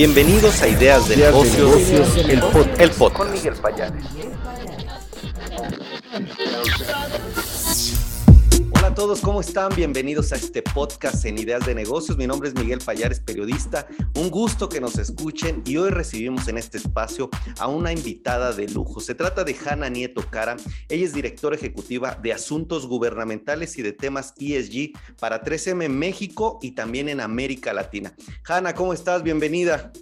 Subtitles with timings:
[0.00, 3.12] Bienvenidos a Ideas de Negocios, el, podcast.
[3.12, 4.02] Con Miguel Payares.
[8.72, 9.74] Hola a todos, ¿cómo están?
[9.74, 12.16] Bienvenidos a este podcast en Ideas de Negocios.
[12.16, 13.86] Mi nombre es Miguel Payares, periodista.
[14.14, 18.68] Un gusto que nos escuchen y hoy recibimos en este espacio a una invitada de
[18.68, 19.00] lujo.
[19.00, 20.56] Se trata de Hanna Nieto Cara.
[20.88, 26.72] Ella es directora ejecutiva de Asuntos Gubernamentales y de temas ESG para 3M México y
[26.72, 28.14] también en América Latina.
[28.46, 29.22] Hanna, ¿cómo estás?
[29.22, 29.92] Bienvenida.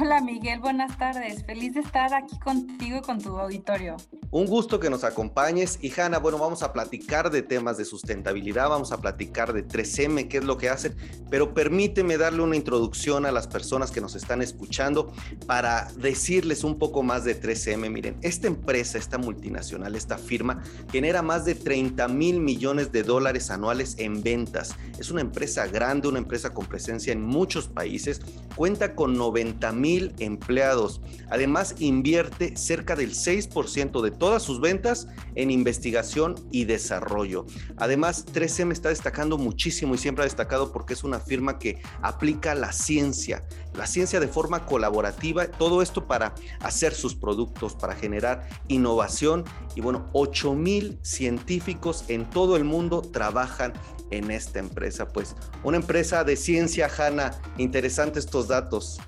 [0.00, 1.44] Hola Miguel, buenas tardes.
[1.44, 3.96] Feliz de estar aquí contigo y con tu auditorio.
[4.30, 5.78] Un gusto que nos acompañes.
[5.82, 10.28] Y Hanna, bueno, vamos a platicar de temas de sustentabilidad, vamos a platicar de 3M,
[10.28, 10.94] qué es lo que hacen,
[11.30, 15.12] pero permíteme darle una introducción a las personas que nos están escuchando
[15.46, 17.90] para decirles un poco más de 3M.
[17.90, 23.50] Miren, esta empresa, esta multinacional, esta firma, genera más de 30 mil millones de dólares
[23.50, 24.76] anuales en ventas.
[24.96, 28.20] Es una empresa grande, una empresa con presencia en muchos países,
[28.54, 29.87] cuenta con 90 mil
[30.18, 31.00] empleados.
[31.30, 37.46] Además, invierte cerca del 6% de todas sus ventas en investigación y desarrollo.
[37.76, 42.54] Además, 3M está destacando muchísimo y siempre ha destacado porque es una firma que aplica
[42.54, 48.48] la ciencia, la ciencia de forma colaborativa, todo esto para hacer sus productos, para generar
[48.68, 49.44] innovación.
[49.74, 53.72] Y bueno, 8 mil científicos en todo el mundo trabajan
[54.10, 55.08] en esta empresa.
[55.08, 58.98] Pues una empresa de ciencia, Hanna, interesante estos datos.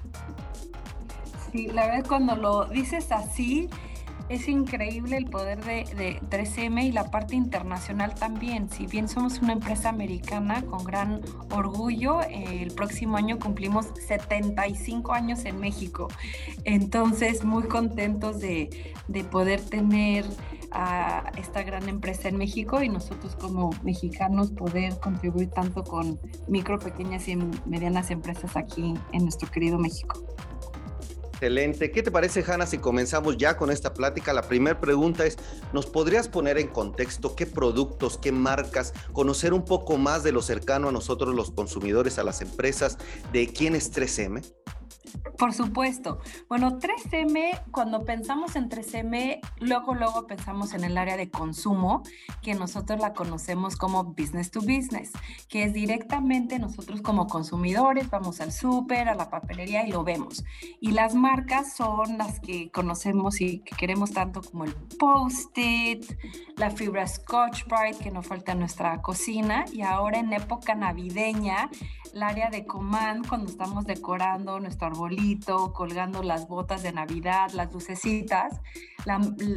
[1.52, 3.68] Sí, la verdad cuando lo dices así,
[4.30, 8.70] es increíble el poder de, 3M y la parte internacional también.
[8.70, 15.44] Si bien somos una empresa americana con gran orgullo, el próximo año cumplimos 75 años
[15.46, 16.06] en México.
[16.62, 20.24] Entonces, muy contentos de, de poder tener
[20.70, 26.78] a esta gran empresa en México y nosotros como mexicanos poder contribuir tanto con micro,
[26.78, 27.34] pequeñas y
[27.66, 30.24] medianas empresas aquí en nuestro querido México.
[31.40, 31.90] Excelente.
[31.90, 34.34] ¿Qué te parece, Hanna, si comenzamos ya con esta plática?
[34.34, 35.38] La primera pregunta es,
[35.72, 40.42] ¿nos podrías poner en contexto qué productos, qué marcas, conocer un poco más de lo
[40.42, 42.98] cercano a nosotros los consumidores, a las empresas,
[43.32, 44.44] de quién es 3M?
[45.38, 46.20] Por supuesto.
[46.48, 52.02] Bueno, 3M, cuando pensamos en 3M, luego, luego pensamos en el área de consumo,
[52.42, 55.12] que nosotros la conocemos como business to business,
[55.48, 60.44] que es directamente nosotros como consumidores, vamos al súper, a la papelería y lo vemos.
[60.80, 66.04] Y las marcas son las que conocemos y que queremos tanto como el Post-it,
[66.56, 71.70] la fibra Scotch Brite, que nos falta en nuestra cocina, y ahora en época navideña,
[72.12, 78.60] el área de command, cuando estamos decorando arbolito, colgando las botas de Navidad, las lucecitas,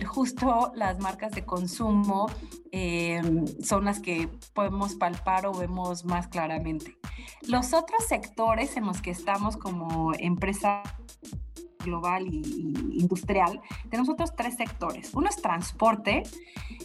[0.06, 2.28] justo las marcas de consumo
[2.72, 6.98] em, son las que podemos palpar o vemos más claramente.
[7.48, 10.84] Los otros sectores en los que estamos como empresa
[11.84, 12.42] global y,
[13.00, 15.12] industrial, tenemos otros tres sectores.
[15.14, 16.24] Uno es transporte,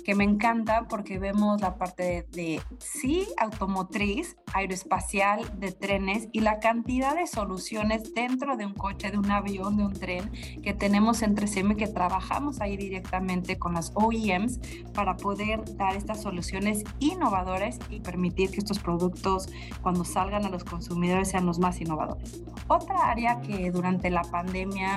[0.04, 6.60] que me encanta porque vemos la parte de, sí, automotriz, aeroespacial, de trenes y la
[6.60, 10.31] cantidad de soluciones dentro de un coche, de un avión, de un tren
[10.62, 14.60] que tenemos en 3M que trabajamos ahí directamente con las OEMs
[14.94, 19.48] para poder dar estas soluciones innovadoras y permitir que estos productos
[19.82, 22.42] cuando salgan a los consumidores sean los más innovadores.
[22.69, 24.88] Otra área que durante la pandemia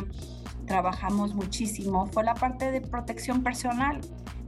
[0.65, 4.01] trabajamos muchísimo fue la parte de protección personal,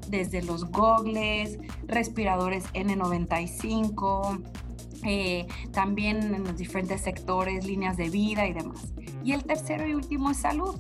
[0.10, 4.42] desde los gogles, respiradores N95,
[5.04, 8.94] eh, también en los diferentes sectores, líneas de vida y demás.
[9.24, 10.80] Y el tercero y último es salud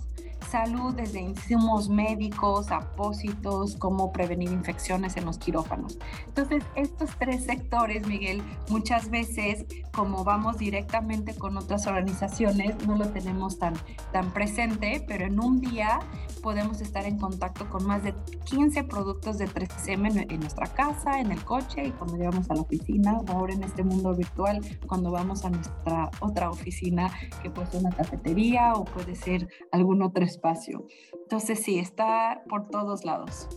[0.54, 5.98] salud, desde insumos médicos, apósitos, cómo prevenir infecciones en los quirófanos.
[6.28, 9.66] Entonces, estos tres sectores, Miguel, muchas veces,
[9.96, 13.74] como vamos directamente con otras organizaciones, no lo tenemos tan,
[14.12, 16.02] tan presente, pero en un día
[16.44, 18.14] podemos estar en contacto con más de
[18.46, 22.62] 15 productos de 3M en nuestra casa, en el coche y cuando llegamos a la
[22.62, 27.10] oficina, ahora en este mundo virtual, cuando vamos a nuestra otra oficina,
[27.42, 30.43] que puede ser una cafetería o puede ser algún otro espacio.
[31.14, 33.48] Entonces sí, está por todos lados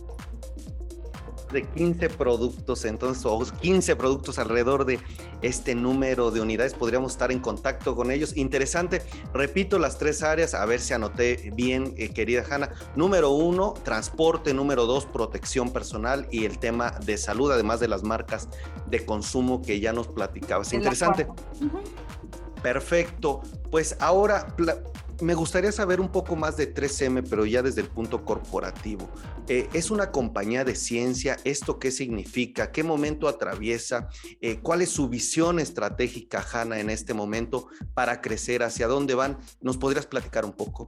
[1.51, 4.99] de 15 productos, entonces, o 15 productos alrededor de
[5.41, 8.35] este número de unidades, podríamos estar en contacto con ellos.
[8.35, 9.01] Interesante,
[9.33, 12.71] repito las tres áreas, a ver si anoté bien, eh, querida Hanna.
[12.95, 18.03] Número uno, transporte, número dos, protección personal y el tema de salud, además de las
[18.03, 18.49] marcas
[18.87, 20.73] de consumo que ya nos platicabas.
[20.73, 21.27] Interesante.
[22.61, 24.47] Perfecto, pues ahora
[25.21, 29.09] me gustaría saber un poco más de 3M, pero ya desde el punto corporativo.
[29.47, 31.37] Eh, ¿Es una compañía de ciencia?
[31.43, 32.71] ¿Esto qué significa?
[32.71, 34.09] ¿Qué momento atraviesa?
[34.41, 38.63] Eh, ¿Cuál es su visión estratégica, Hanna, en este momento para crecer?
[38.63, 39.37] ¿Hacia dónde van?
[39.61, 40.87] ¿Nos podrías platicar un poco?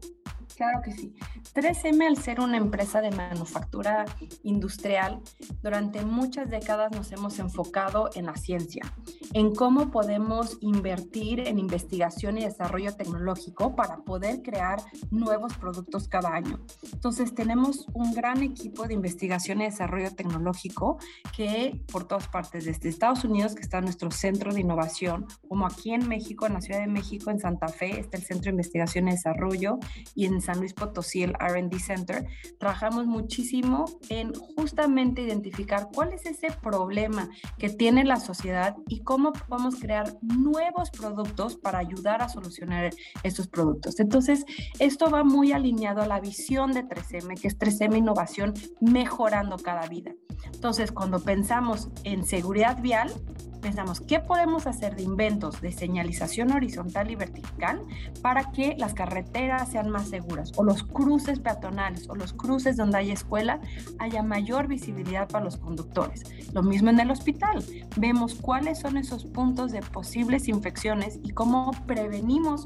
[0.59, 1.15] Claro que sí.
[1.53, 4.03] 3M, al ser una empresa de manufactura
[4.43, 5.21] industrial,
[5.63, 8.83] durante muchas décadas nos hemos enfocado en la ciencia,
[9.31, 16.33] en cómo podemos invertir en investigación y desarrollo tecnológico para poder crear nuevos productos cada
[16.33, 16.59] año.
[16.91, 20.97] Entonces, tenemos un gran equipo de investigación y desarrollo tecnológico
[21.33, 25.93] que por todas partes, desde Estados Unidos, que está nuestro centro de innovación, como aquí
[25.93, 29.07] en México, en la Ciudad de México, en Santa Fe, está el Centro de Investigación
[29.07, 29.79] y Desarrollo,
[30.15, 32.25] y en San Luis Potosí, el RD Center,
[32.57, 37.29] trabajamos muchísimo en justamente identificar cuál es ese problema
[37.59, 42.89] que tiene la sociedad y cómo podemos crear nuevos productos para ayudar a solucionar
[43.21, 43.99] esos productos.
[43.99, 44.43] Entonces,
[44.79, 49.87] esto va muy alineado a la visión de 3M, que es 3M Innovación, mejorando cada
[49.87, 50.15] vida.
[50.51, 53.13] Entonces, cuando pensamos en seguridad vial,
[53.59, 57.81] pensamos qué podemos hacer de inventos de señalización horizontal y vertical
[58.21, 62.97] para que las carreteras sean más seguras o los cruces peatonales o los cruces donde
[62.97, 63.59] hay escuela
[63.99, 66.23] haya mayor visibilidad para los conductores.
[66.53, 67.63] Lo mismo en el hospital.
[67.97, 72.65] Vemos cuáles son esos puntos de posibles infecciones y cómo prevenimos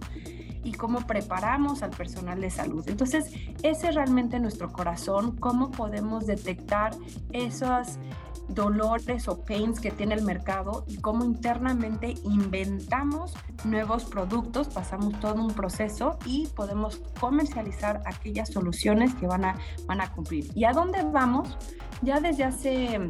[0.63, 2.83] y cómo preparamos al personal de salud.
[2.87, 3.33] Entonces,
[3.63, 6.95] ese es realmente nuestro corazón, cómo podemos detectar
[7.31, 7.99] esos
[8.47, 15.41] dolores o pains que tiene el mercado y cómo internamente inventamos nuevos productos, pasamos todo
[15.41, 19.57] un proceso y podemos comercializar aquellas soluciones que van a,
[19.87, 20.49] van a cumplir.
[20.55, 21.57] ¿Y a dónde vamos?
[22.01, 23.09] Ya desde hace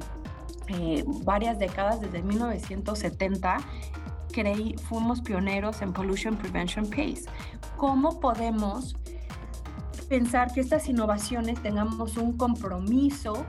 [0.67, 3.57] eh, varias décadas, desde 1970,
[4.31, 7.25] creí, fuimos pioneros en Pollution Prevention Pace.
[7.77, 8.95] ¿Cómo podemos
[10.09, 13.45] pensar que estas innovaciones tengamos un compromiso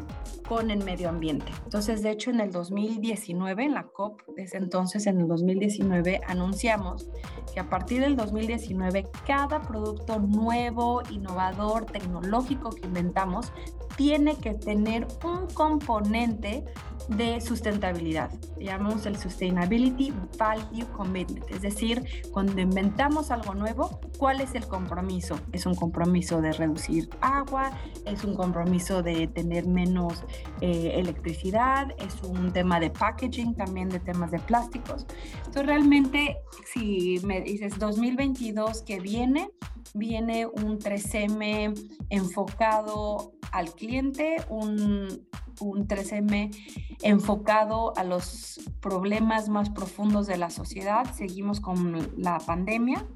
[0.48, 1.46] con el medio ambiente.
[1.64, 7.08] Entonces, de hecho, en el 2019, en la COP, desde entonces, en el 2019, anunciamos
[7.52, 13.52] que a partir del 2019, cada producto nuevo, innovador, tecnológico que inventamos,
[13.96, 16.64] tiene que tener un componente
[17.08, 18.30] de sustentabilidad.
[18.58, 22.02] Llamamos el Sustainability Value Commitment, es decir,
[22.32, 25.38] cuando inventamos algo nuevo, ¿cuál es el compromiso?
[25.52, 27.70] Es un compromiso de reducir agua,
[28.04, 30.24] es un compromiso de tener menos
[30.60, 35.06] eh, electricidad, es un tema de packaging, también de temas de plásticos.
[35.38, 39.50] Entonces, realmente, si me dices 2022 que viene,
[39.94, 41.72] viene un 3M
[42.10, 45.26] enfocado al cliente, un,
[45.60, 46.54] un 3M
[47.02, 51.04] enfocado a los problemas más profundos de la sociedad.
[51.14, 53.06] Seguimos con la pandemia.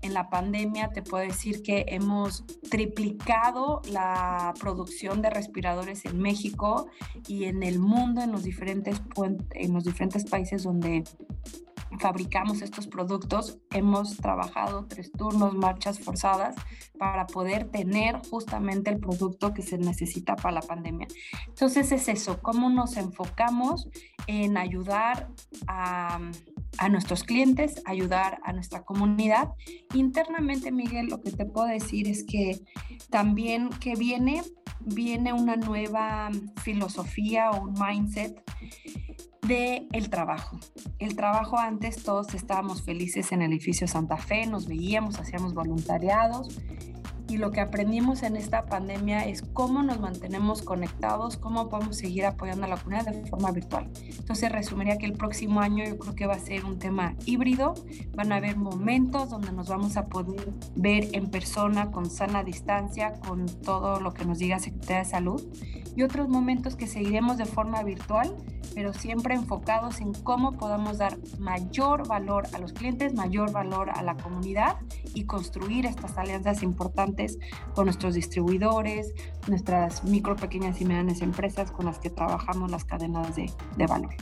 [0.00, 6.86] En la pandemia te puedo decir que hemos triplicado la producción de respiradores en México
[7.26, 9.02] y en el mundo, en los diferentes,
[9.54, 11.02] en los diferentes países donde
[11.98, 16.54] fabricamos estos productos, hemos trabajado tres turnos, marchas forzadas
[16.98, 21.08] para poder tener justamente el producto que se necesita para la pandemia.
[21.46, 23.88] Entonces es eso, cómo nos enfocamos
[24.26, 25.28] en ayudar
[25.66, 26.20] a,
[26.78, 29.50] a nuestros clientes, ayudar a nuestra comunidad.
[29.94, 32.60] Internamente, Miguel, lo que te puedo decir es que
[33.10, 34.42] también que viene,
[34.94, 36.30] viene una nueva
[36.62, 38.42] filosofía o un mindset
[39.46, 40.58] de el trabajo.
[40.98, 46.60] El trabajo antes todos estábamos felices en el edificio Santa Fe, nos veíamos, hacíamos voluntariados
[47.28, 52.24] y lo que aprendimos en esta pandemia es cómo nos mantenemos conectados, cómo podemos seguir
[52.24, 53.90] apoyando a la comunidad de forma virtual.
[54.18, 57.74] Entonces resumiría que el próximo año yo creo que va a ser un tema híbrido,
[58.14, 63.12] van a haber momentos donde nos vamos a poder ver en persona con sana distancia,
[63.20, 65.42] con todo lo que nos diga Secretaría de Salud.
[65.96, 68.34] Y otros momentos que seguiremos de forma virtual,
[68.74, 74.02] pero siempre enfocados en cómo podamos dar mayor valor a los clientes, mayor valor a
[74.02, 74.76] la comunidad
[75.14, 77.17] y construir estas alianzas importantes
[77.74, 79.12] con nuestros distribuidores,
[79.46, 83.50] nuestras micro, pequeñas y medianas empresas con las que trabajamos las cadenas de,
[83.86, 84.14] valor.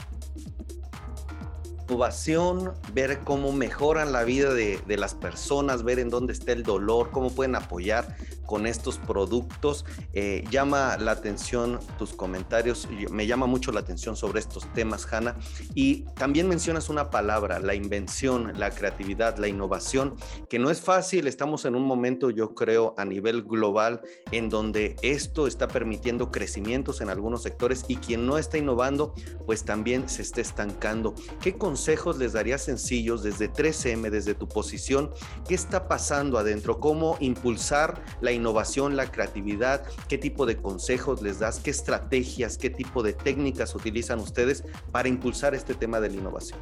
[1.87, 7.11] Innovación, ver cómo mejoran la vida de, las personas, ver en dónde está el dolor,
[7.11, 8.15] cómo pueden apoyar
[8.47, 9.85] con estos productos.
[10.13, 15.35] Eh, llama la atención tus comentarios, me llama mucho la atención sobre estos temas, Hanna.
[15.75, 20.15] Y también mencionas una palabra, la invención, la creatividad, la innovación,
[20.49, 21.27] que no es fácil.
[21.27, 24.01] Estamos en un momento, yo creo, a nivel global,
[24.31, 29.13] en donde esto está permitiendo crecimientos en algunos sectores y quien no está innovando,
[29.45, 31.13] pues también se está estancando.
[31.41, 35.11] ¿Qué consejos les darías sencillos desde 3M, desde tu posición?
[35.47, 36.79] ¿Qué está pasando adentro?
[36.79, 39.83] ¿Cómo impulsar la innovación, la creatividad?
[40.07, 41.59] ¿Qué tipo de consejos les das?
[41.59, 46.59] ¿Qué estrategias, qué tipo de técnicas utilizan ustedes para impulsar este tema de la innovación?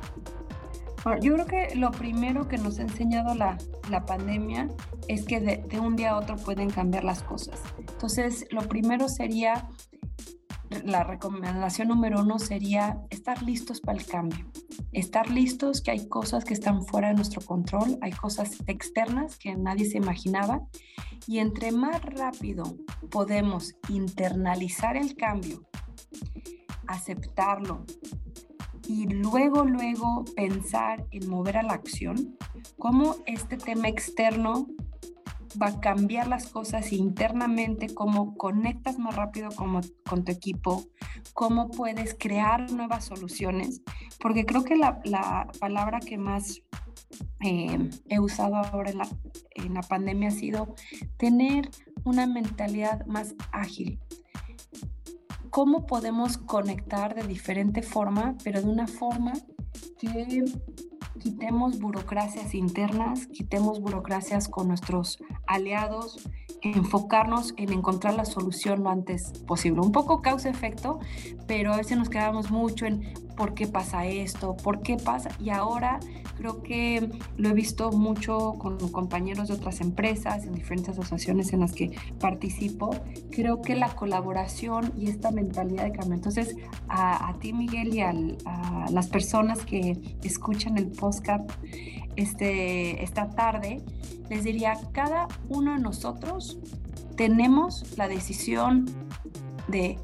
[1.22, 3.60] yo creo que lo primero que nos ha enseñado la,
[3.92, 4.70] la pandemia
[5.08, 7.60] es que de, de, un día a otro pueden cambiar las cosas.
[7.78, 9.70] Entonces, lo primero sería
[10.84, 14.46] la recomendación número uno sería estar listos para el cambio.
[14.92, 19.56] Estar listos que hay cosas que están fuera de nuestro control, hay cosas externas que
[19.56, 20.62] nadie se imaginaba
[21.28, 22.78] y entre más rápido
[23.10, 25.64] podemos internalizar el cambio,
[26.88, 27.86] aceptarlo
[28.88, 32.38] y luego, luego pensar en mover a la acción,
[32.78, 34.68] cómo este tema externo
[35.62, 40.84] va a cambiar las cosas internamente, cómo conectas más rápido con, con tu equipo,
[41.34, 43.82] cómo puedes crear nuevas soluciones,
[44.20, 46.62] porque creo que la, la palabra que más
[47.42, 49.08] eh, he usado ahora en la,
[49.56, 50.76] en la pandemia ha sido
[51.18, 51.70] tener
[52.04, 54.00] una mentalidad más ágil.
[55.50, 59.34] ¿Cómo podemos conectar de diferente forma, pero de una forma
[60.00, 60.44] que
[61.26, 65.18] quitemos burocracias internas, quitemos burocracias con nuestros
[65.48, 66.30] aliados,
[66.62, 69.82] enfocarnos en encontrar la solución lo antes posible.
[69.82, 71.00] Un poco causa-efecto,
[71.48, 75.30] pero a veces nos quedamos mucho en por qué pasa esto, por qué pasa.
[75.40, 76.00] Y ahora
[76.38, 81.62] creo que lo he visto mucho con compañeros de otras empresas, en diferentes asociaciones en
[81.62, 82.96] las que participo.
[83.32, 86.16] Creo que la colaboración y esta mentalidad de cambio.
[86.16, 86.56] Entonces,
[86.88, 88.14] a, ti, Miguel, y a
[88.92, 91.50] las personas que escuchan el podcast
[92.16, 93.84] este, esta tarde,
[94.30, 96.58] les diría, cada uno de nosotros
[97.16, 98.86] tenemos la decisión
[99.68, 99.98] de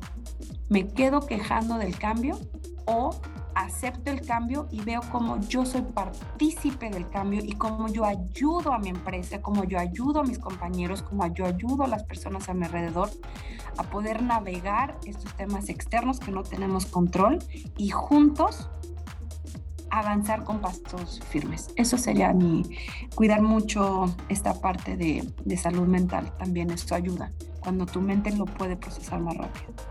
[0.70, 2.40] me quedo quejando del cambio
[2.86, 3.12] o
[3.56, 8.74] acepto el cambio y veo cómo yo soy partícipe del cambio y cómo yo ayudo
[8.74, 12.50] a mi empresa, cómo yo ayudo a mis compañeros, cómo yo ayudo a las personas
[12.50, 13.10] a mi alrededor
[13.78, 17.40] a poder navegar estos temas externos que no tenemos control
[17.78, 18.70] y juntos
[19.90, 21.70] avanzar con pasos firmes.
[21.76, 22.64] Eso sería mi,
[23.14, 28.46] cuidar mucho esta parte de, de salud mental, también esto ayuda, cuando tu mente lo
[28.46, 29.91] puede procesar más rápido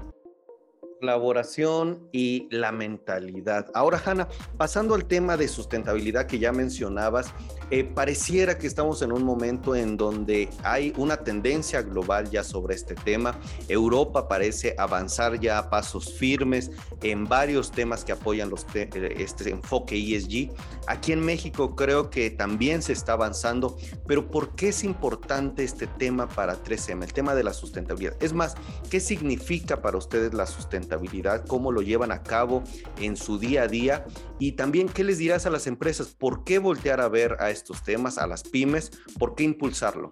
[1.01, 3.71] colaboración y la mentalidad.
[3.75, 7.33] Ahora, Hanna, pasando al tema de sustentabilidad que ya mencionabas,
[7.71, 12.75] eh, pareciera que estamos en un momento en donde hay una tendencia global ya sobre
[12.75, 13.39] este tema.
[13.69, 16.71] Europa parece avanzar ya a pasos firmes
[17.03, 20.51] en varios temas que apoyan los eh, este enfoque ESG.
[20.87, 25.87] Aquí en México creo que también se está avanzando, pero ¿por qué es importante este
[25.87, 28.17] tema para 3M, el tema de la sustentabilidad?
[28.21, 28.55] Es más,
[28.91, 31.01] ¿qué significa para ustedes la sustentabilidad?
[31.47, 32.63] cómo lo llevan a cabo
[32.99, 34.05] en su día a día
[34.39, 37.83] y también qué les dirás a las empresas, por qué voltear a ver a estos
[37.83, 40.11] temas, a las pymes, por qué impulsarlo.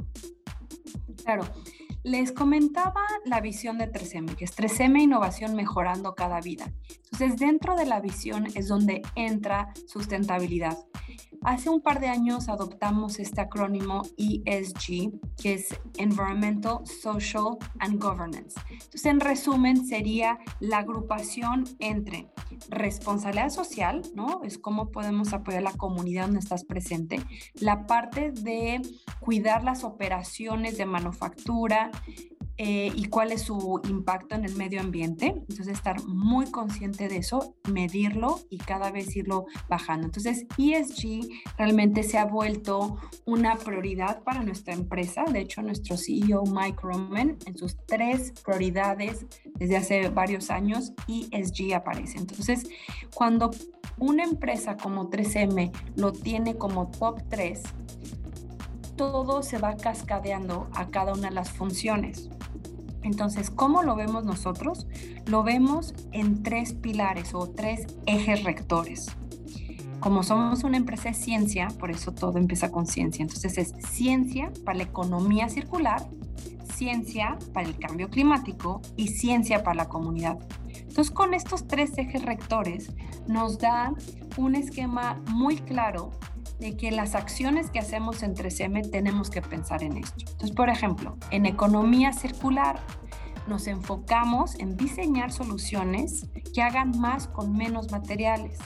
[1.24, 1.44] Claro.
[2.04, 6.72] Les comentaba la visión de 3M, que es 3M Innovación Mejorando Cada Vida.
[7.12, 10.78] Entonces, dentro de la visión es donde entra sustentabilidad.
[11.42, 18.60] Hace un par de años adoptamos este acrónimo ESG, que es Environmental, Social and Governance.
[18.70, 22.28] Entonces, en resumen, sería la agrupación entre
[22.70, 24.42] responsabilidad social, ¿no?
[24.42, 27.20] Es cómo podemos apoyar a la comunidad donde estás presente,
[27.54, 28.82] la parte de
[29.20, 31.90] cuidar las operaciones de manufactura,
[32.60, 35.26] eh, y cuál es su impacto en el medio ambiente.
[35.26, 40.06] Entonces, estar muy consciente de eso, medirlo y cada vez irlo bajando.
[40.06, 45.24] Entonces, ESG realmente se ha vuelto una prioridad para nuestra empresa.
[45.24, 49.24] De hecho, nuestro CEO Mike Roman, en sus tres prioridades
[49.54, 52.18] desde hace varios años, ESG aparece.
[52.18, 52.68] Entonces,
[53.14, 53.52] cuando
[53.98, 57.62] una empresa como 3M lo tiene como top 3,
[58.96, 62.28] todo se va cascadeando a cada una de las funciones.
[63.02, 64.86] Entonces, ¿cómo lo vemos nosotros?
[65.26, 69.06] Lo vemos en tres pilares o tres ejes rectores.
[70.00, 73.22] Como somos una empresa de ciencia, por eso todo empieza con ciencia.
[73.22, 76.08] Entonces es ciencia para la economía circular,
[76.74, 80.38] ciencia para el cambio climático y ciencia para la comunidad.
[80.68, 82.92] Entonces con estos tres ejes rectores
[83.26, 83.92] nos da
[84.36, 86.12] un esquema muy claro
[86.58, 90.16] de que las acciones que hacemos en 3M tenemos que pensar en esto.
[90.18, 92.80] Entonces, por ejemplo, en economía circular
[93.46, 98.58] nos enfocamos en diseñar soluciones que hagan más con menos materiales.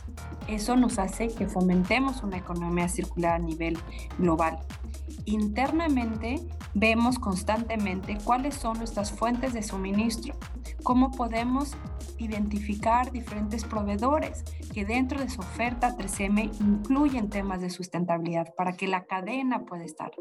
[0.49, 3.79] Eso nos hace que fomentemos una economía circular a nivel
[4.19, 4.59] global.
[5.25, 6.41] Internamente
[6.75, 10.35] Vemos constantemente cuáles son nuestras fuentes de suministro,
[10.83, 11.77] cómo podemos
[12.17, 18.89] identificar diferentes proveedores que dentro de su oferta 3M incluyen temas de sustentabilidad para que
[18.89, 20.13] la cadena pueda estar.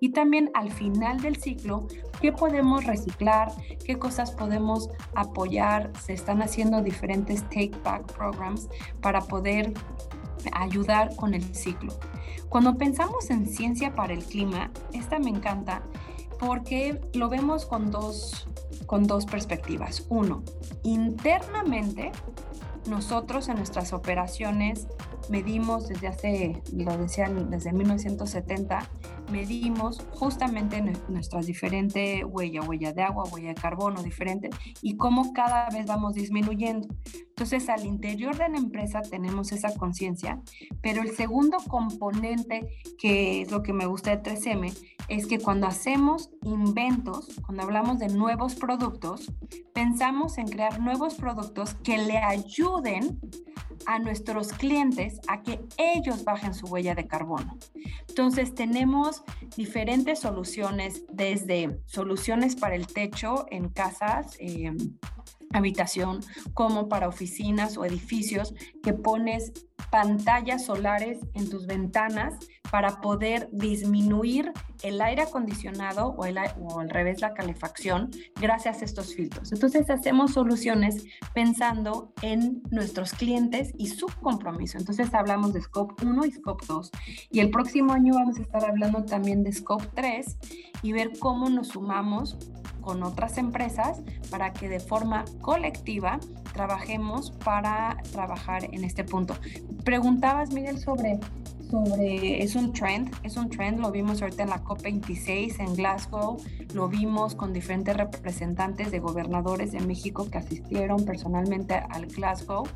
[0.00, 1.88] Y también al final del ciclo,
[2.20, 3.50] qué podemos reciclar,
[3.84, 5.90] qué cosas podemos apoyar.
[6.00, 8.68] Se están haciendo diferentes take back programs
[9.00, 9.22] para
[10.52, 11.92] ayudar con el ciclo.
[12.48, 15.82] Cuando pensamos en ciencia para el clima, esta me encanta
[16.38, 18.48] porque lo vemos con dos,
[18.86, 20.06] con dos perspectivas.
[20.08, 20.42] Uno,
[20.82, 22.12] internamente,
[22.88, 24.86] nosotros en nuestras operaciones
[25.28, 28.88] medimos desde hace, lo decían, desde 1970,
[29.30, 34.50] medimos justamente nuestras diferentes huellas, huella de agua, huella de carbono diferente,
[34.82, 36.88] y cómo cada vez vamos disminuyendo.
[37.38, 40.40] Entonces, al interior de la empresa tenemos esa conciencia,
[40.80, 44.74] pero el segundo componente, que es lo que me gusta de 3M,
[45.08, 49.30] es que cuando hacemos inventos, cuando hablamos de nuevos productos,
[49.74, 53.20] pensamos en crear nuevos productos que le ayuden
[53.84, 57.58] a nuestros clientes a que ellos bajen su huella de carbono.
[58.08, 59.22] Entonces tenemos
[59.58, 64.72] diferentes soluciones, desde soluciones para el techo en casas, eh,
[65.52, 66.20] habitación,
[66.54, 69.52] como para oficinas o edificios, que pones
[69.90, 72.34] pantallas solares en tus ventanas
[72.70, 74.52] para poder disminuir
[74.82, 79.52] el aire acondicionado o, el, o al revés la calefacción gracias a estos filtros.
[79.52, 84.78] Entonces hacemos soluciones pensando en nuestros clientes y su compromiso.
[84.78, 86.90] Entonces hablamos de Scope 1 y Scope 2
[87.30, 90.36] y el próximo año vamos a estar hablando también de Scope 3
[90.82, 92.36] y ver cómo nos sumamos
[92.86, 96.20] con otras empresas para que de forma colectiva
[96.52, 99.34] trabajemos para trabajar en este punto.
[99.84, 101.20] Preguntabas, Miguel, sobre
[101.70, 106.38] sobre, es un trend, es un trend, lo vimos ahorita en la COP26 en Glasgow,
[106.74, 112.66] lo vimos con diferentes representantes de gobernadores de México que asistieron personalmente al Glasgow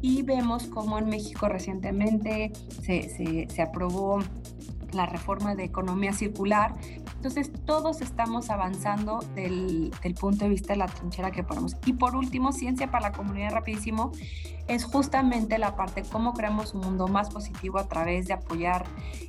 [0.00, 4.20] y vemos cómo en México recientemente se, se, se aprobó
[4.92, 6.74] la reforma de economía circular.
[7.16, 11.76] Entonces, todos estamos avanzando del, del, punto de vista de la trinchera que ponemos.
[11.86, 14.12] Y por último, ciencia para la comunidad rapidísimo
[14.68, 18.84] es justamente la parte cómo creamos un mundo más positivo a través de apoyar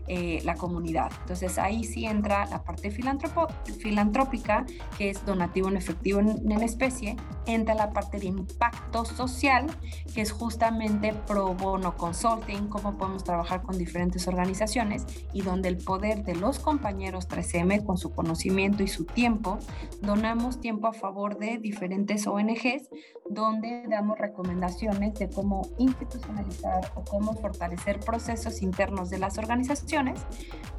[0.08, 1.12] eh, la comunidad.
[1.22, 4.66] Entonces ahí sí entra la parte filantrópica,
[4.98, 9.67] que es donativo en efectivo en, en, especie, entra la parte de impacto social,
[10.13, 15.77] que es justamente pro bono consulting, cómo podemos trabajar con diferentes organizaciones y donde el
[15.77, 19.57] poder de los compañeros 3M con su conocimiento y su tiempo,
[20.01, 22.89] donamos tiempo a favor de diferentes ONGs,
[23.29, 30.19] donde damos recomendaciones de cómo institucionalizar o cómo fortalecer procesos internos de las organizaciones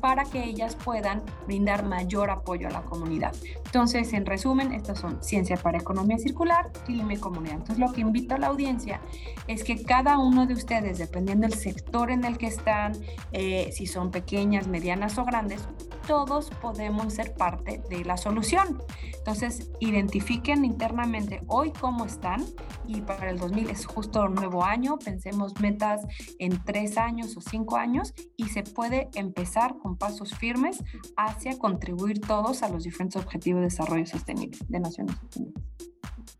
[0.00, 3.34] para que ellas puedan brindar mayor apoyo a la comunidad.
[3.64, 7.56] Entonces, en resumen, estas son ciencia para economía circular, clima y comunidad.
[7.56, 9.00] Entonces, lo que invito a la audiencia
[9.46, 12.92] es que cada uno de ustedes, dependiendo del sector en el que están,
[13.32, 15.68] eh, si son pequeñas, medianas o grandes,
[16.06, 18.82] todos podemos ser parte de la solución.
[19.18, 22.44] Entonces, identifiquen internamente hoy cómo están
[22.86, 26.00] y para el 2000 es justo nuevo año, pensemos metas
[26.38, 30.82] en tres años o cinco años y se puede empezar con pasos firmes
[31.16, 35.62] hacia contribuir todos a los diferentes objetivos de desarrollo sostenible de Naciones Unidas.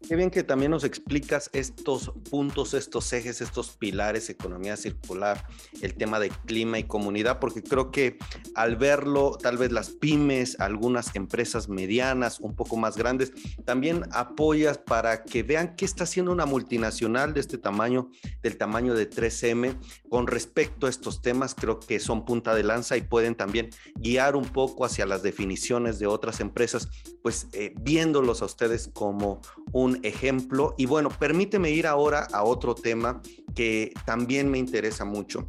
[0.09, 5.47] Qué bien que también nos explicas estos puntos, estos ejes, estos pilares, economía circular,
[5.83, 8.19] el tema de clima y comunidad, porque creo que
[8.55, 13.33] al verlo, tal vez las pymes, algunas empresas medianas, un poco más grandes,
[13.65, 18.11] también apoyas para que vean qué está haciendo una multinacional de este tamaño,
[18.43, 19.77] del tamaño de 3M,
[20.09, 21.55] con respecto a estos temas.
[21.55, 25.99] Creo que son punta de lanza y pueden también guiar un poco hacia las definiciones
[25.99, 26.89] de otras empresas,
[27.23, 29.41] pues eh, viéndolos a ustedes como
[29.73, 30.75] un ejemplo.
[30.77, 33.21] Y bueno, permíteme ir ahora a otro tema
[33.55, 35.49] que también me interesa mucho.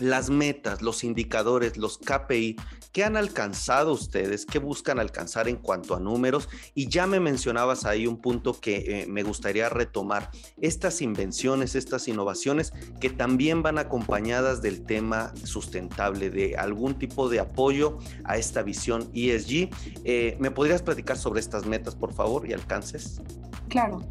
[0.00, 2.56] Las metas, los indicadores, los KPI,
[2.94, 4.46] ¿qué han alcanzado ustedes?
[4.46, 6.48] ¿Qué buscan alcanzar en cuanto a números?
[6.74, 10.30] Y ya me mencionabas ahí un punto que eh, me gustaría retomar.
[10.60, 17.40] Estas invenciones, estas innovaciones que también van acompañadas del tema sustentable, de algún tipo de
[17.40, 19.70] apoyo a esta visión ESG.
[20.04, 23.20] Eh, ¿Me podrías platicar sobre estas metas, por favor, y alcances?
[23.68, 24.04] Claro.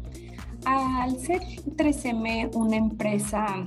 [0.66, 3.66] Al ser 3M una empresa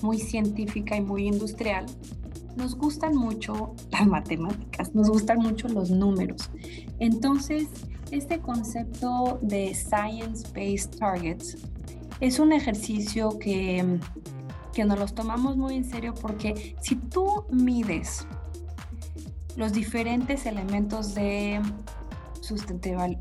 [0.00, 1.86] muy científica y muy industrial,
[2.58, 6.50] nos gustan mucho las matemáticas, nos gustan mucho los números.
[6.98, 7.68] Entonces,
[8.10, 11.56] este concepto de Science-Based Targets
[12.20, 13.98] es un ejercicio que,
[14.74, 18.26] que nos los tomamos muy en serio porque si tú mides
[19.56, 21.60] los diferentes elementos de,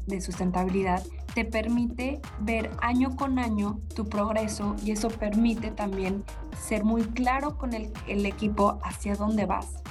[0.08, 1.04] de sustentabilidad
[1.38, 6.24] te permite ver año con año tu progreso y eso permite también
[6.60, 9.84] ser muy claro con el, equipo hacia dónde vas.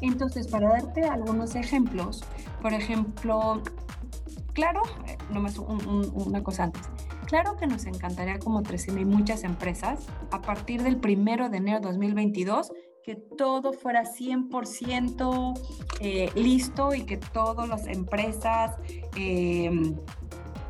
[0.00, 2.24] Entonces, para darte algunos ejemplos,
[2.62, 3.60] por ejemplo,
[4.54, 4.80] claro,
[5.30, 6.88] nomás una cosa antes.
[7.26, 11.80] Claro que nos encantaría como 13 y muchas empresas, a partir del primero de enero
[11.80, 12.72] de 2022,
[13.04, 15.60] que todo fuera 100%
[16.00, 18.76] eh, listo y que todas las empresas
[19.14, 19.70] eh,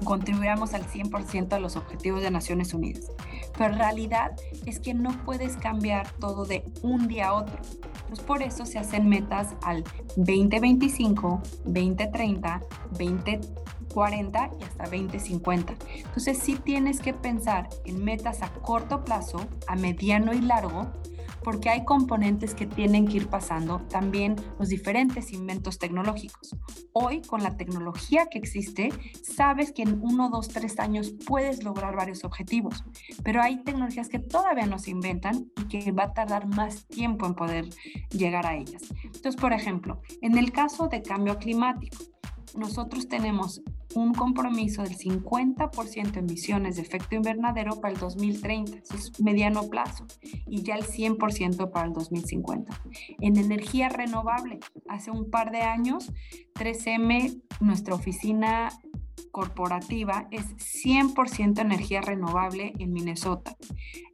[0.03, 3.11] contribuyamos al 100% a los objetivos de Naciones Unidas.
[3.57, 4.33] Pero la realidad
[4.67, 7.57] es que no puedes cambiar todo de un día a otro.
[8.03, 9.85] Entonces, por eso se hacen metas al
[10.17, 15.75] 2025, 2030, 2040 y hasta 2050.
[15.97, 20.93] Entonces, sí tienes que pensar en metas a corto plazo, a mediano y largo,
[21.45, 26.57] porque hay componentes que tienen que ir pasando, también los diferentes inventos tecnológicos.
[26.93, 28.89] Hoy, con la tecnología que existe,
[29.23, 32.83] sabes que en uno, dos, tres años puedes lograr varios objetivos,
[33.23, 37.27] pero hay tecnologías que todavía no se inventan y que va a tardar más tiempo
[37.27, 37.69] en poder
[38.11, 38.83] llegar a ellas.
[39.05, 42.14] Entonces, por ejemplo, en el caso de cambio climático,
[42.57, 43.63] nosotros tenemos
[43.95, 49.69] un compromiso del 50% de emisiones de efecto invernadero para el 2030, eso es mediano
[49.69, 50.07] plazo,
[50.47, 52.81] y ya el 100% para el 2050.
[53.21, 56.13] En energía renovable, hace un par de años,
[56.55, 58.71] 3M, nuestra oficina
[59.31, 63.57] corporativa es 100% energía renovable en Minnesota.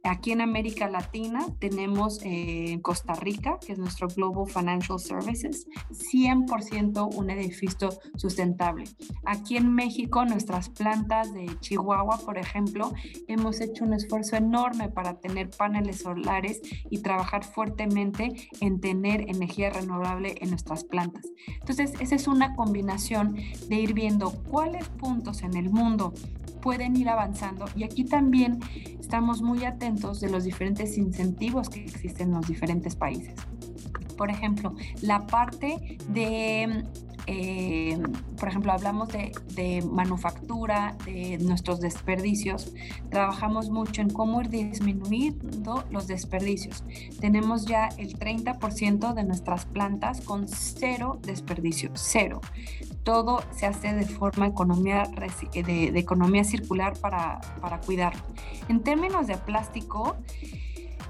[0.03, 7.15] Aquí en América Latina tenemos eh, Costa Rica, que es nuestro Global Financial Services, 100%
[7.15, 8.85] un edificio sustentable.
[9.25, 12.91] Aquí en México, nuestras plantas de Chihuahua, por ejemplo,
[13.27, 19.69] hemos hecho un esfuerzo enorme para tener paneles solares y trabajar fuertemente en tener energía
[19.69, 21.25] renovable en nuestras plantas.
[21.59, 23.35] Entonces, esa es una combinación
[23.69, 26.13] de ir viendo cuáles puntos en el mundo
[26.61, 28.59] pueden ir avanzando y aquí también
[28.99, 33.35] estamos muy atentos de los diferentes incentivos que existen en los diferentes países.
[34.15, 36.85] Por ejemplo, la parte de
[37.27, 38.01] eh,
[38.37, 42.73] por ejemplo, hablamos de, de, manufactura, de nuestros desperdicios,
[43.09, 46.83] trabajamos mucho en cómo ir disminuyendo los desperdicios.
[47.19, 52.41] Tenemos ya el 30% de nuestras plantas con cero desperdicio, cero.
[53.03, 55.03] Todo se hace de forma economía,
[55.53, 58.21] de, de economía circular para, para cuidarlo.
[58.67, 60.15] En términos de plástico,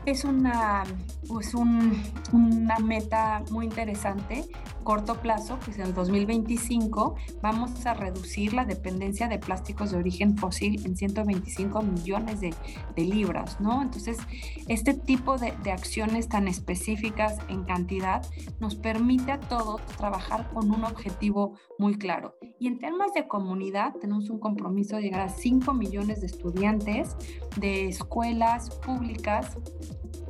[0.06, 0.84] es una,
[1.32, 4.44] pues una meta muy interesante,
[4.84, 10.38] corto plazo, que es el 2025, vamos a reducir la dependencia de plásticos de origen
[10.38, 12.54] fósil en 125 millones de,
[12.98, 13.82] libras, ¿no?
[13.82, 14.18] Entonces,
[14.68, 18.24] este tipo de, de, acciones tan específicas en cantidad
[18.60, 22.36] nos permite a todos trabajar con un objetivo muy claro.
[22.60, 27.16] Y en temas de comunidad, tenemos un compromiso de llegar a 5 millones de estudiantes
[27.58, 29.58] de escuelas públicas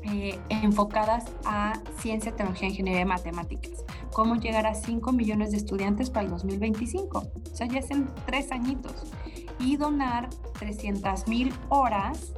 [0.04, 3.86] eh, enfocadas a ciencia, tecnología, ingeniería y matemáticas.
[4.12, 7.18] Cómo llegar a 5 millones de estudiantes para el 2025.
[7.20, 9.12] O sea, ya hacen tres añitos.
[9.60, 12.34] Y donar 300 mil horas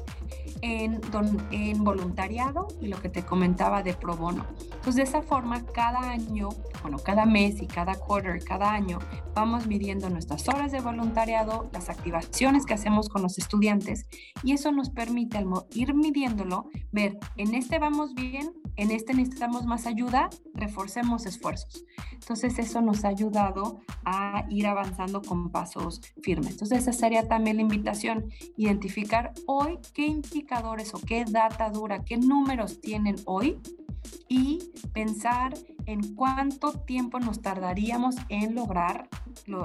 [0.62, 1.02] en,
[1.52, 4.46] en voluntariado y lo que te comentaba de pro bono.
[4.62, 6.50] Entonces, de esa forma, cada año,
[6.84, 9.00] bueno, cada mes y cada quarter, cada año,
[9.34, 14.06] vamos midiendo nuestras horas de voluntariado, las activaciones que hacemos con los estudiantes
[14.44, 19.88] y eso nos permite ir midiéndolo, ver, en este vamos bien, en este necesitamos más
[19.88, 21.86] ayuda, reforcemos esfuerzos.
[22.12, 26.52] Entonces, eso nos ha ayudado a ir avanzando con pasos firmes.
[26.52, 32.18] Entonces, esa sería también la invitación, identificar hoy qué indicadores o qué data dura, qué
[32.18, 33.60] números tienen hoy
[34.28, 35.54] y pensar
[35.86, 39.10] en cuánto tiempo nos tardaríamos en lograr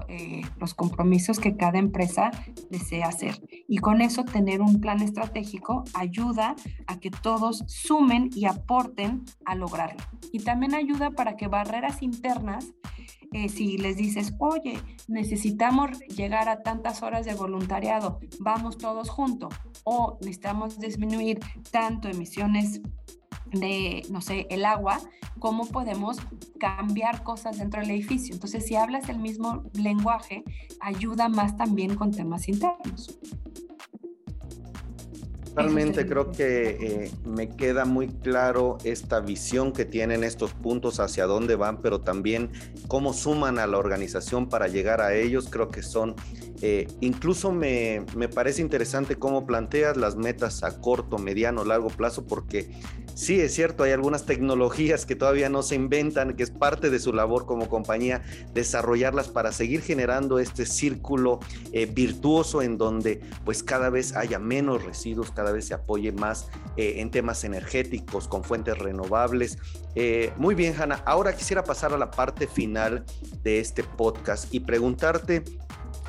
[0.09, 2.31] eh, los compromisos que cada empresa
[2.71, 3.41] desea hacer.
[3.69, 9.55] Y con eso tener un plan estratégico ayuda a que todos sumen y aporten a
[9.55, 10.03] lograrlo.
[10.33, 12.73] Y también ayuda para que barreras internas
[13.33, 19.55] eh, si les dices, oye, necesitamos llegar a tantas horas de voluntariado, vamos todos juntos,
[19.85, 21.39] o necesitamos disminuir
[21.71, 22.81] tanto emisiones
[23.53, 25.01] de, no sé, el agua,
[25.39, 26.19] cómo podemos
[26.59, 28.35] cambiar cosas dentro del edificio.
[28.35, 30.45] Entonces, si hablas el mismo lenguaje,
[30.81, 33.19] ayuda más también con temas internos.
[35.59, 41.27] Totalmente, creo que eh, me queda muy claro esta visión que tienen estos puntos hacia
[41.27, 42.53] dónde van, pero también
[42.87, 45.49] cómo suman a la organización para llegar a ellos.
[45.51, 46.15] Creo que son,
[46.63, 52.25] eh, incluso me, me parece interesante cómo planteas las metas a corto, mediano, largo plazo,
[52.25, 52.71] porque
[53.19, 57.01] Sí, es cierto, hay algunas tecnologías que todavía no se inventan, que es parte de
[57.01, 58.23] su labor como compañía,
[58.55, 61.41] desarrollarlas para seguir generando este círculo
[61.73, 66.49] eh, virtuoso en donde pues cada vez haya menos residuos, cada vez se apoye más
[66.77, 69.59] eh, en temas energéticos con fuentes renovables.
[69.95, 73.05] Eh, muy bien, Hanna, ahora quisiera pasar a la parte final
[73.43, 75.43] de este podcast y preguntarte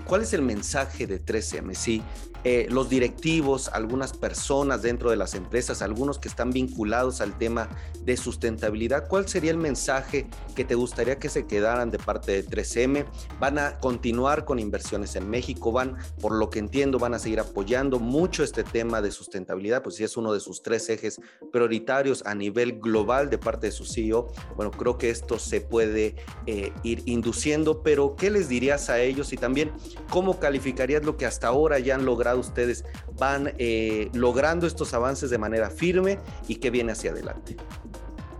[0.09, 1.75] ¿Cuál es el mensaje de 3M?
[1.75, 2.01] Sí,
[2.45, 7.69] eh, los directivos, algunas personas dentro de las empresas, algunos que están vinculados al tema
[8.05, 12.45] de sustentabilidad, ¿cuál sería el mensaje que te gustaría que se quedaran de parte de
[12.45, 13.05] 3M?
[13.39, 15.73] ¿Van a continuar con inversiones en México?
[15.73, 19.83] ¿Van, por lo que entiendo, van a seguir apoyando mucho este tema de sustentabilidad?
[19.83, 21.19] Pues sí es uno de sus tres ejes
[21.51, 24.31] prioritarios a nivel global de parte de su CEO.
[24.55, 29.33] Bueno, creo que esto se puede eh, ir induciendo, pero ¿qué les dirías a ellos?
[29.33, 29.73] Y también,
[30.09, 32.39] ¿cómo calificarías lo que hasta ahora ya han logrado?
[32.39, 32.85] ustedes
[33.17, 37.55] van eh, logrando estos avances de manera firme y qué viene hacia adelante.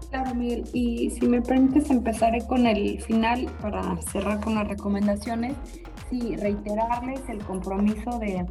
[0.10, 5.56] Claro, Miguel, y si me permites empezaré con el final para cerrar con las recomendaciones.
[6.10, 8.44] Sí, reiterarles el compromiso de,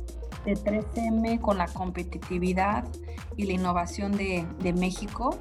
[0.44, 2.85] de 3M con la competitividad
[3.37, 5.37] y la innovación de, de México.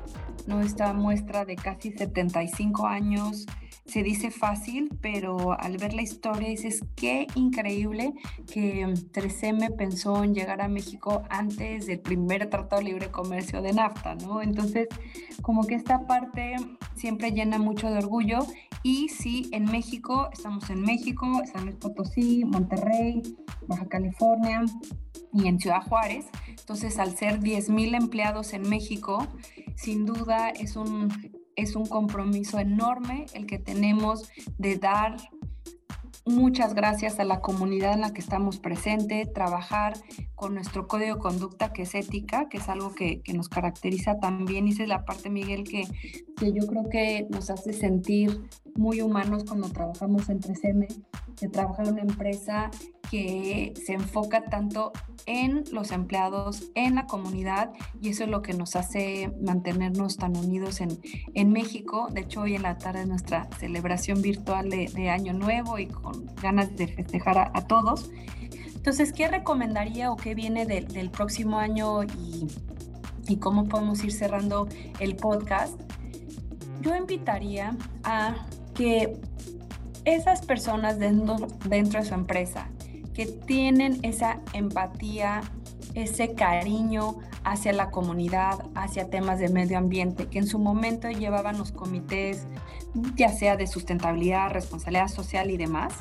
[0.47, 0.59] ¿no?
[0.95, 3.45] Muestra de casi 75 años
[3.87, 8.13] se dice fácil, pero al ver la historia dices, qué increíble
[8.51, 14.15] que 3M pensó en llegar a México antes del primer Tratado Libre Comercio de NAFTA,
[14.15, 14.41] ¿no?
[14.41, 14.87] Entonces,
[15.41, 16.55] como que esta parte
[16.95, 18.45] siempre llena mucho de orgullo
[18.83, 23.21] y sí, en México, estamos en México, San Luis Potosí, Monterrey,
[23.67, 24.63] Baja California
[25.33, 26.25] y en Ciudad Juárez.
[26.47, 29.27] Entonces, al ser 10.000 empleados en México,
[29.75, 31.09] sin duda es un
[31.57, 35.17] es un compromiso enorme el que tenemos de dar
[36.27, 39.93] muchas gracias a la comunidad en la que estamos presentes, trabajar
[40.35, 44.67] con nuestro código de conducta que es ética, que es algo que, nos caracteriza también.
[44.67, 45.87] Y esa es la parte, Miguel, que,
[46.37, 50.87] que yo creo que nos hace sentir muy humanos cuando trabajamos en 3M,
[51.39, 52.69] de trabajar en una empresa
[53.09, 54.91] que se enfoca tanto
[55.27, 60.35] en los empleados, en la comunidad, y eso es lo que nos hace mantenernos tan
[60.35, 60.97] unidos en,
[61.35, 62.07] en México.
[62.11, 66.25] De hecho, hoy en la tarde es nuestra celebración virtual de, Año Nuevo y con
[66.41, 68.09] ganas de festejar a, todos.
[68.75, 72.47] Entonces, ¿qué recomendaría o qué viene del, próximo año y,
[73.27, 74.67] y cómo podemos ir cerrando
[74.99, 75.79] el podcast?
[76.81, 79.19] Yo invitaría a que
[80.05, 81.35] esas personas dentro
[81.65, 82.69] de su empresa
[83.17, 85.41] que tienen esa empatía,
[85.95, 91.57] ese cariño hacia la comunidad, hacia temas de medio ambiente, que en su momento llevaban
[91.57, 92.45] los comités,
[93.15, 95.95] ya sea de sustentabilidad, responsabilidad social y demás,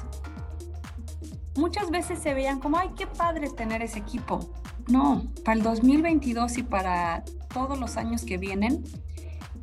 [1.56, 4.40] muchas veces se veían como, ay, qué padre tener ese equipo.
[4.86, 8.84] No, para el 2022 y para todos los años que vienen,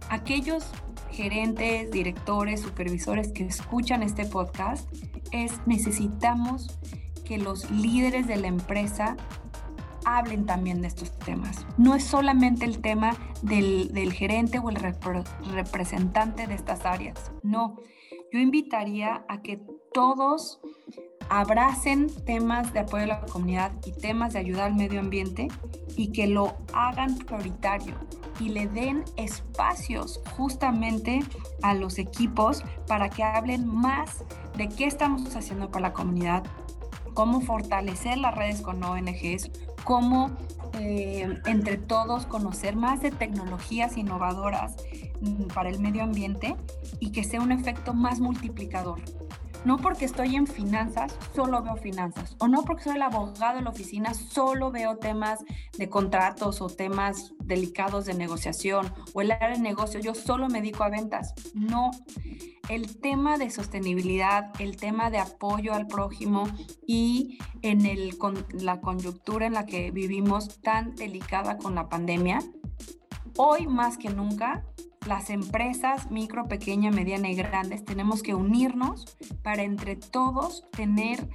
[0.10, 0.66] aquellos
[1.12, 4.92] gerentes, directores, supervisores que escuchan este podcast,
[5.32, 6.80] es necesitamos
[7.24, 9.16] que los líderes de la empresa
[10.06, 11.66] hablen también de estos temas.
[11.78, 14.78] No es solamente el tema del, gerente o el
[15.54, 17.32] representante de estas áreas.
[17.42, 17.78] No,
[18.32, 19.62] yo invitaría a que
[19.94, 20.60] todos
[21.30, 25.48] abracen temas de apoyo a la comunidad y temas de ayuda al medio ambiente
[25.96, 27.96] y que lo hagan prioritario
[28.40, 31.22] y le den espacios justamente
[31.62, 34.24] a los equipos para que hablen más
[34.58, 36.44] de qué estamos haciendo para la comunidad,
[37.14, 39.52] cómo fortalecer las redes con ONGs,
[39.84, 40.32] cómo
[40.80, 44.76] eh, entre todos conocer más de tecnologías innovadoras
[45.22, 46.56] mm, para el medio ambiente
[47.00, 49.00] y que sea un efecto más multiplicador.
[49.66, 52.36] No porque estoy en finanzas, solo veo finanzas.
[52.40, 55.40] O no porque soy el abogado de la oficina, solo veo temas
[55.78, 60.00] de contratos o temas delicados de negociación o el área de negocio.
[60.02, 61.34] Yo solo me dedico a ventas.
[61.54, 61.92] No.
[62.70, 66.48] El tema de sostenibilidad, el tema de apoyo al prójimo
[66.86, 72.40] y en el, con la coyuntura en la que vivimos tan delicada con la pandemia,
[73.38, 74.66] hoy más que nunca
[75.08, 81.28] las empresas micro, pequeña, mediana y grandes tenemos que unirnos para entre todos tener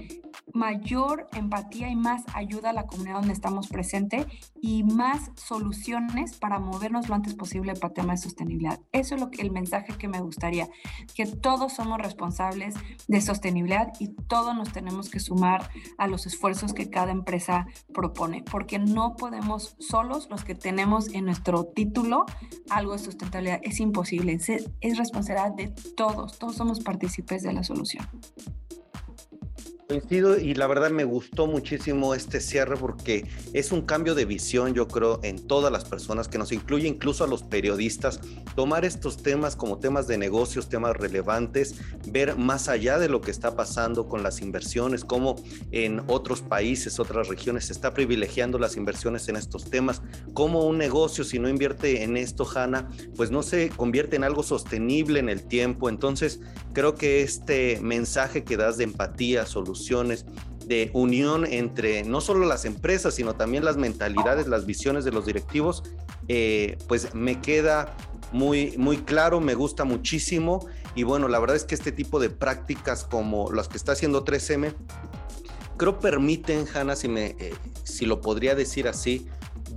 [0.59, 4.27] mayor empatía y más ayuda a la comunidad donde estamos presentes
[4.61, 8.81] y más soluciones para movernos lo antes posible para temas de sostenibilidad.
[8.90, 10.68] Eso es lo que el mensaje que me gustaría,
[11.14, 12.75] que todos somos responsables
[13.07, 18.42] de sostenibilidad y todos nos tenemos que sumar a los esfuerzos que cada empresa propone,
[18.42, 22.27] porque no podemos solos los que tenemos en nuestro título
[22.68, 27.62] algo de sustentabilidad, es imposible, es, es responsabilidad de todos, todos somos partícipes de la
[27.62, 28.09] solución.
[29.88, 34.74] Coincido y la verdad me gustó muchísimo este cierre porque es un cambio de visión,
[34.74, 38.20] yo creo, en todas las personas que nos incluye incluso a los periodistas,
[38.55, 43.31] tomar estos temas como temas de negocios, temas relevantes, ver más allá de lo que
[43.31, 45.37] está pasando con las inversiones, cómo
[45.70, 50.03] en otros países, otras regiones se está privilegiando las inversiones en estos temas,
[50.35, 54.42] cómo un negocio si no invierte en esto, Hanna, pues no se convierte en algo
[54.42, 55.88] sostenible en el tiempo.
[55.88, 56.40] Entonces,
[56.74, 59.78] creo que este mensaje que das de empatía, solución,
[60.67, 65.25] de unión entre no solo las empresas, sino también las mentalidades, las visiones de los
[65.25, 65.83] directivos,
[66.29, 67.97] eh, pues me queda
[68.33, 70.67] muy, muy claro, me gusta muchísimo.
[70.95, 74.25] Y bueno, la verdad es que este tipo de prácticas como las que está haciendo
[74.25, 74.75] 3M,
[75.79, 79.27] creo permiten, Hanna, si, me, eh, si lo podría decir así,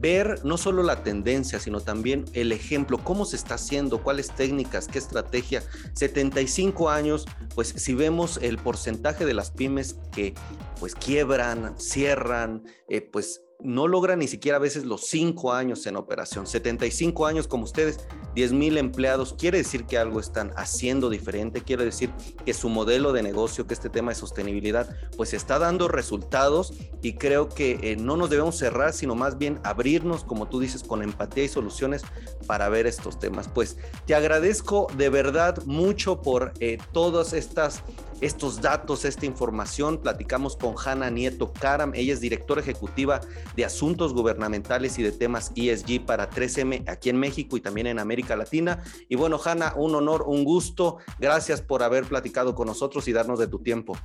[0.02, 4.88] ver no solo la tendencia, sino también el ejemplo, cómo se está haciendo, cuáles técnicas,
[4.88, 5.64] qué estrategia.
[5.94, 10.34] 75 años, pues si vemos el porcentaje de las pymes que
[10.80, 15.96] pues quiebran, cierran, eh, pues no logran ni siquiera a veces los cinco años en
[15.96, 16.48] operación.
[16.48, 18.00] 75 años como ustedes,
[18.36, 22.12] 10 mil empleados, quiere decir que algo están haciendo diferente, quiere decir
[22.46, 27.14] que su modelo de negocio, que este tema de sostenibilidad, pues está dando resultados y
[27.14, 31.04] creo que eh, no nos debemos cerrar, sino más bien abrirnos, como tú dices, con
[31.04, 32.04] empatía y soluciones
[32.48, 33.48] para ver estos temas.
[33.48, 37.84] Pues te agradezco de verdad mucho por eh, todas estas
[38.22, 39.98] estos datos, esta información.
[39.98, 43.20] Platicamos con Hanna Nieto Karam, ella es directora ejecutiva
[43.56, 48.00] de Asuntos Gubernamentales y de temas ESG para 3M aquí en México y también en
[48.00, 48.84] América Latina.
[49.10, 50.98] Y bueno, Hanna, un honor, un gusto.
[51.20, 53.98] Gracias por haber platicado con nosotros y darnos de tu tiempo.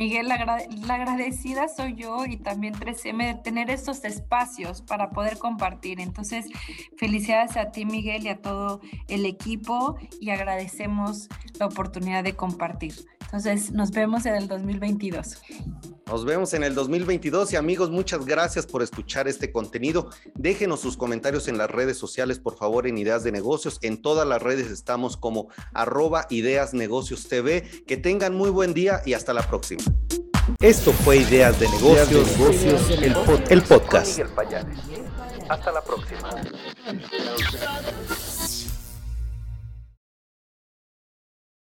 [0.00, 0.34] Miguel, la,
[0.94, 6.00] agradecida soy yo y también 3M de tener estos espacios para poder compartir.
[6.00, 6.46] Entonces,
[6.96, 12.94] felicidades a ti, Miguel, y a todo el equipo y agradecemos la oportunidad de compartir.
[13.24, 15.36] Entonces, nos vemos en el 2022.
[16.06, 20.10] Nos vemos en el 2022 y amigos, muchas gracias por escuchar este contenido.
[20.34, 23.78] Déjenos sus comentarios en las redes sociales, por favor, en Ideas de Negocios.
[23.82, 27.62] En todas las redes estamos como arroba Ideas Negocios TV.
[27.86, 29.84] Que tengan muy buen día y hasta la próxima.
[30.60, 32.28] Esto fue Ideas de Negocios,
[33.50, 34.20] el, podcast.
[35.48, 36.30] Hasta la próxima.